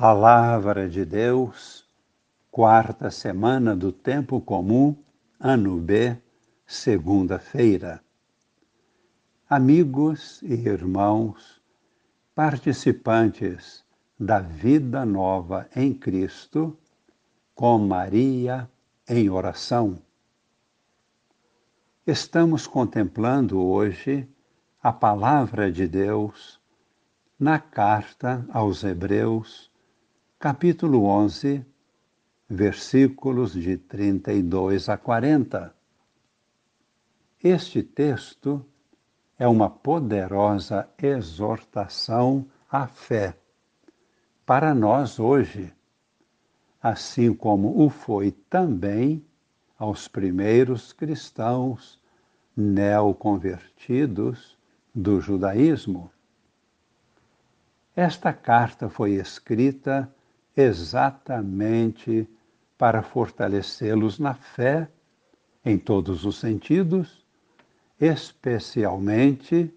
[0.00, 1.86] Palavra de Deus,
[2.50, 4.96] quarta semana do Tempo Comum,
[5.38, 6.16] ano B,
[6.66, 8.02] segunda-feira.
[9.46, 11.60] Amigos e irmãos,
[12.34, 13.84] participantes
[14.18, 16.74] da vida nova em Cristo,
[17.54, 18.70] com Maria
[19.06, 19.98] em oração.
[22.06, 24.26] Estamos contemplando hoje
[24.82, 26.58] a Palavra de Deus
[27.38, 29.69] na carta aos Hebreus
[30.40, 31.64] capítulo 11,
[32.48, 35.74] versículos de 32 a 40.
[37.44, 38.64] Este texto
[39.38, 43.36] é uma poderosa exortação à fé
[44.46, 45.74] para nós hoje,
[46.82, 49.22] assim como o foi também
[49.78, 52.00] aos primeiros cristãos
[52.56, 54.56] neoconvertidos
[54.94, 56.10] do judaísmo.
[57.94, 60.10] Esta carta foi escrita
[60.66, 62.28] exatamente
[62.76, 64.88] para fortalecê-los na fé,
[65.64, 67.24] em todos os sentidos,
[68.00, 69.72] especialmente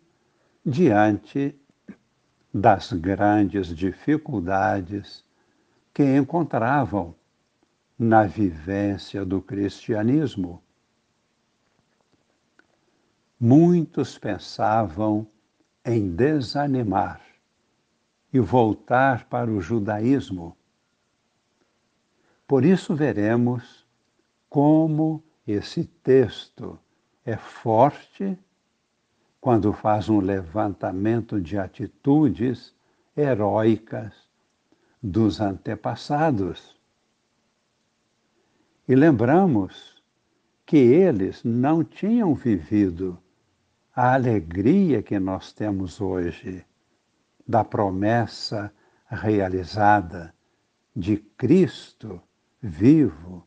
[0.66, 1.56] diante
[2.54, 5.24] das grandes dificuldades
[5.94, 7.14] que encontravam
[8.00, 10.64] na vivência do cristianismo.
[13.40, 15.28] Muitos pensavam
[15.84, 17.22] em desanimar
[18.32, 20.56] e voltar para o judaísmo
[22.48, 23.86] por isso veremos
[24.50, 26.78] como esse texto
[27.26, 28.38] é forte
[29.42, 32.74] quando faz um levantamento de atitudes
[33.16, 34.14] heróicas
[35.02, 36.80] dos antepassados.
[38.88, 40.02] E lembramos
[40.66, 43.18] que eles não tinham vivido
[43.96, 46.66] a alegria que nós temos hoje
[47.48, 48.74] da promessa
[49.08, 50.34] realizada
[50.96, 52.22] de Cristo
[52.66, 53.46] vivo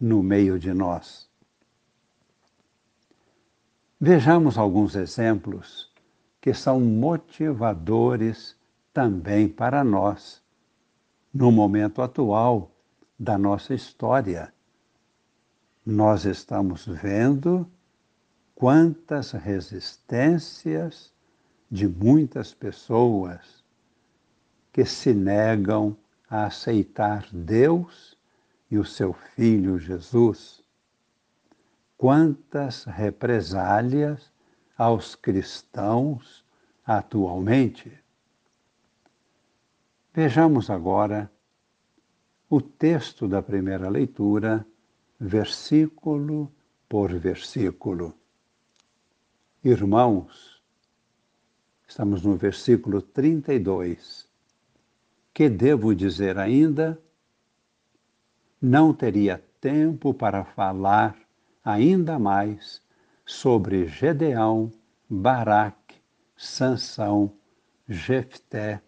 [0.00, 1.28] no meio de nós.
[4.00, 5.92] Vejamos alguns exemplos
[6.40, 8.56] que são motivadores
[8.94, 10.42] também para nós,
[11.34, 12.70] no momento atual
[13.18, 14.54] da nossa história.
[15.84, 17.70] Nós estamos vendo
[18.54, 21.12] quantas resistências
[21.70, 23.62] de muitas pessoas
[24.72, 25.94] que se negam
[26.28, 28.15] a aceitar Deus
[28.70, 30.62] e o seu filho Jesus,
[31.96, 34.32] quantas represálias
[34.76, 36.44] aos cristãos
[36.84, 37.92] atualmente.
[40.12, 41.30] Vejamos agora
[42.48, 44.66] o texto da primeira leitura,
[45.18, 46.52] versículo
[46.88, 48.14] por versículo.
[49.64, 50.62] Irmãos,
[51.88, 54.28] estamos no versículo 32.
[55.34, 57.00] Que devo dizer ainda?
[58.66, 61.16] Não teria tempo para falar
[61.64, 62.82] ainda mais
[63.24, 64.72] sobre Gedeão,
[65.08, 66.02] Baraque,
[66.36, 67.32] Sansão,
[67.88, 68.82] Jefté,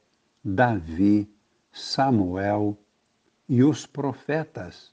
[0.45, 1.33] Davi,
[1.71, 2.77] Samuel
[3.49, 4.93] e os profetas.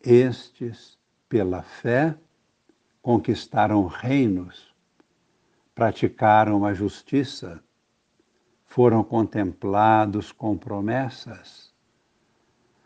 [0.00, 2.16] Estes, pela fé,
[3.02, 4.74] conquistaram reinos,
[5.74, 7.62] praticaram a justiça,
[8.64, 11.73] foram contemplados com promessas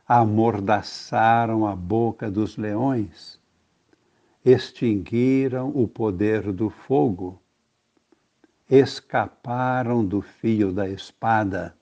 [0.09, 3.39] amordaçaram a boca dos leões,
[4.43, 7.39] extinguiram o poder do fogo,
[8.71, 11.77] escaparam do fio da espada,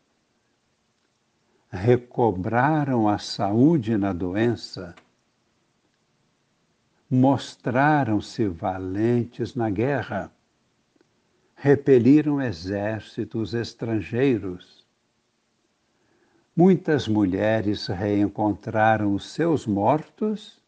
[1.71, 4.97] recobraram a saúde na doença,
[7.09, 10.33] mostraram-se valentes na guerra,
[11.55, 14.76] repeliram exércitos estrangeiros
[16.59, 20.59] Muitas mulheres reencontraram os seus mortos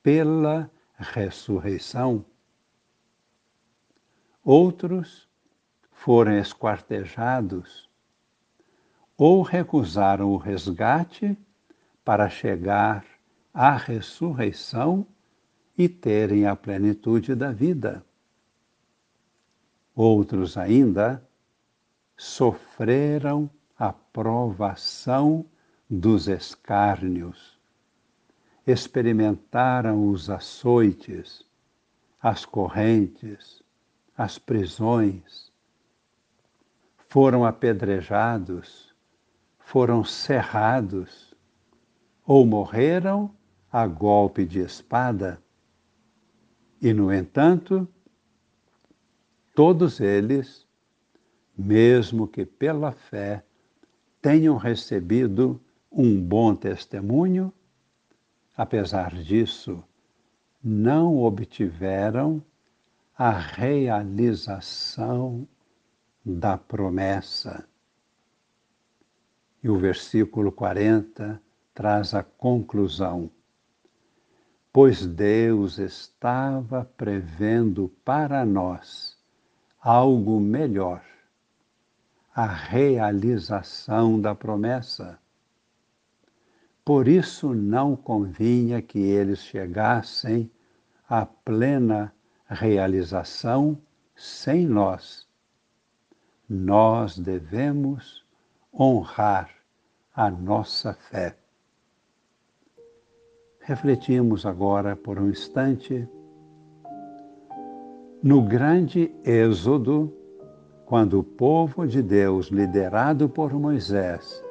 [0.00, 2.24] pela ressurreição.
[4.44, 5.28] Outros
[5.90, 7.90] foram esquartejados
[9.16, 11.36] ou recusaram o resgate
[12.04, 13.04] para chegar
[13.52, 15.04] à ressurreição
[15.76, 18.06] e terem a plenitude da vida.
[19.96, 21.20] Outros ainda
[22.16, 25.46] sofreram a provação
[25.88, 27.56] dos escárnios.
[28.66, 31.46] Experimentaram os açoites,
[32.20, 33.62] as correntes,
[34.16, 35.52] as prisões.
[37.08, 38.92] Foram apedrejados,
[39.58, 41.32] foram cerrados,
[42.26, 43.34] ou morreram
[43.72, 45.40] a golpe de espada.
[46.82, 47.88] E, no entanto,
[49.54, 50.66] todos eles,
[51.56, 53.42] mesmo que pela fé,
[54.20, 55.60] tenham recebido
[55.90, 57.52] um bom testemunho,
[58.56, 59.82] apesar disso,
[60.62, 62.42] não obtiveram
[63.16, 64.68] a realização
[66.24, 67.66] da promessa.
[69.62, 71.40] E o versículo 40
[71.74, 73.30] traz a conclusão.
[74.72, 79.18] Pois Deus estava prevendo para nós
[79.80, 81.02] algo melhor,
[82.38, 85.18] a realização da promessa.
[86.84, 90.48] Por isso não convinha que eles chegassem
[91.08, 92.14] à plena
[92.48, 93.76] realização
[94.14, 95.26] sem nós.
[96.48, 98.24] Nós devemos
[98.72, 99.50] honrar
[100.14, 101.36] a nossa fé.
[103.62, 106.08] Refletimos agora por um instante
[108.22, 110.16] no grande êxodo,
[110.88, 114.42] quando o povo de Deus, liderado por Moisés,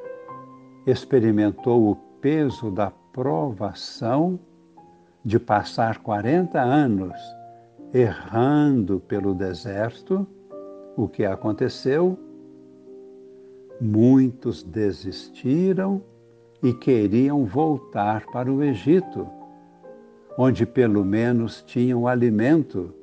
[0.86, 4.38] experimentou o peso da provação
[5.24, 7.18] de passar 40 anos
[7.92, 10.24] errando pelo deserto,
[10.96, 12.16] o que aconteceu?
[13.80, 16.00] Muitos desistiram
[16.62, 19.26] e queriam voltar para o Egito,
[20.38, 22.94] onde pelo menos tinham alimento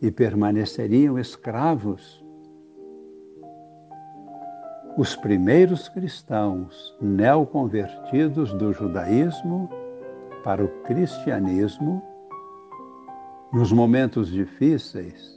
[0.00, 2.24] e permaneceriam escravos.
[4.96, 9.68] Os primeiros cristãos neoconvertidos do judaísmo
[10.42, 12.02] para o cristianismo
[13.52, 15.36] nos momentos difíceis,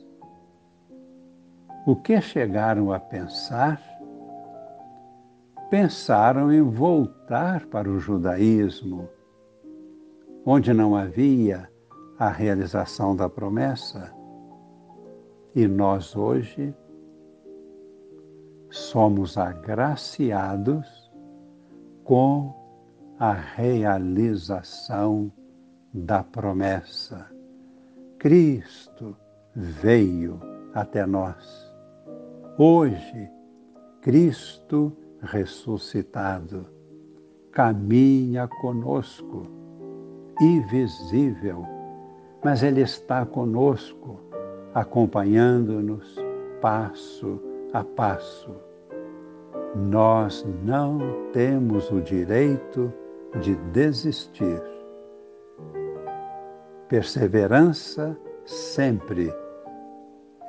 [1.85, 3.81] o que chegaram a pensar?
[5.69, 9.09] Pensaram em voltar para o judaísmo,
[10.45, 11.69] onde não havia
[12.17, 14.19] a realização da promessa.
[15.56, 16.74] E nós hoje
[18.69, 21.12] somos agraciados
[22.04, 22.54] com
[23.18, 25.31] a realização
[25.94, 27.30] da promessa.
[28.18, 29.16] Cristo
[29.56, 30.40] veio
[30.74, 31.74] até nós.
[32.57, 33.30] Hoje,
[34.02, 36.80] Cristo ressuscitado
[37.52, 39.44] caminha conosco,
[40.40, 41.66] invisível,
[42.44, 44.19] mas Ele está conosco,
[44.74, 46.16] acompanhando-nos
[46.62, 47.39] passo
[47.74, 48.51] a passo.
[49.75, 51.00] Nós não
[51.31, 52.92] temos o direito
[53.42, 54.62] de desistir
[56.89, 58.18] Perseverança
[58.48, 59.31] sempre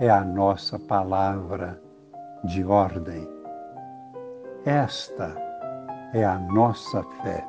[0.00, 1.78] é a nossa palavra
[2.44, 3.28] de ordem.
[4.64, 5.36] Esta
[6.14, 7.46] é a nossa fé.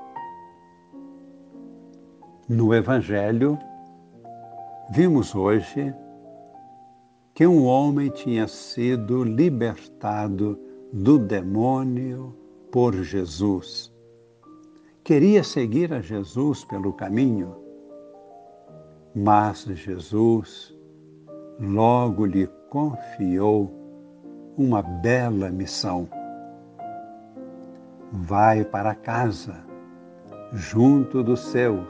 [2.50, 3.58] No Evangelho,
[4.90, 5.96] vimos hoje
[7.34, 10.60] que um homem tinha sido libertado
[10.92, 12.36] do demônio
[12.72, 13.92] por Jesus.
[15.04, 17.56] Queria seguir a Jesus pelo caminho,
[19.16, 20.76] mas Jesus
[21.60, 23.72] logo lhe confiou
[24.58, 26.08] uma bela missão.
[28.12, 29.56] Vai para casa,
[30.54, 31.88] junto dos seus,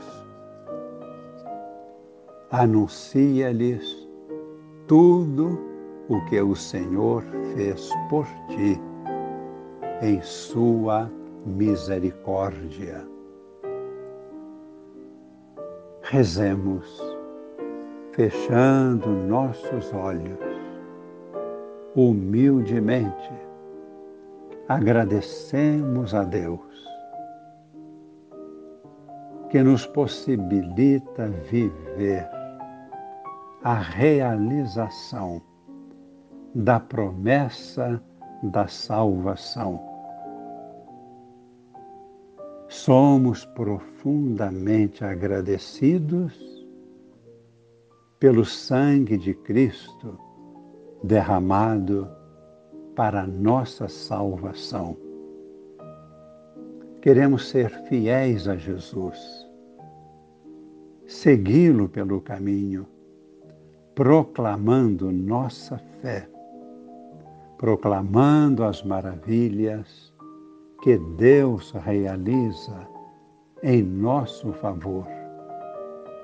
[2.51, 4.00] anuncia-lhes
[4.91, 5.57] tudo
[6.09, 7.23] o que o Senhor
[7.55, 8.77] fez por ti
[10.01, 11.09] em sua
[11.45, 13.01] misericórdia.
[16.01, 17.01] Rezemos
[18.11, 20.37] fechando nossos olhos,
[21.95, 23.31] humildemente,
[24.67, 26.59] agradecemos a Deus
[29.49, 32.40] que nos possibilita viver
[33.63, 35.41] a realização
[36.55, 38.01] da promessa
[38.43, 39.79] da salvação.
[42.67, 46.61] Somos profundamente agradecidos
[48.19, 50.17] pelo sangue de Cristo
[51.03, 52.09] derramado
[52.95, 54.97] para nossa salvação.
[57.01, 59.47] Queremos ser fiéis a Jesus,
[61.07, 62.87] segui-lo pelo caminho,
[63.95, 66.27] proclamando nossa fé,
[67.57, 70.13] proclamando as maravilhas
[70.81, 72.87] que Deus realiza
[73.61, 75.05] em nosso favor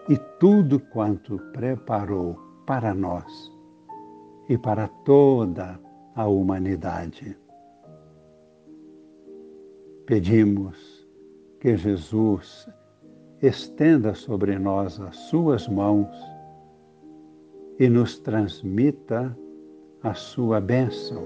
[0.09, 3.51] e tudo quanto preparou para nós
[4.49, 5.79] e para toda
[6.15, 7.37] a humanidade.
[10.05, 11.05] Pedimos
[11.59, 12.67] que Jesus
[13.41, 16.07] estenda sobre nós as suas mãos
[17.79, 19.37] e nos transmita
[20.03, 21.23] a sua bênção,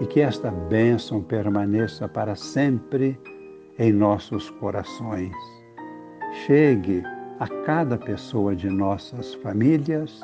[0.00, 3.18] e que esta bênção permaneça para sempre
[3.78, 5.34] em nossos corações.
[6.46, 7.02] Chegue
[7.38, 10.20] a cada pessoa de nossas famílias,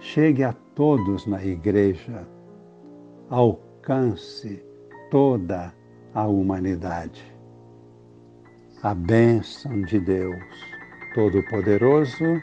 [0.00, 2.26] chegue a todos na igreja,
[3.30, 4.62] alcance
[5.10, 5.72] toda
[6.14, 7.24] a humanidade.
[8.82, 10.36] A bênção de Deus
[11.14, 12.42] Todo-Poderoso,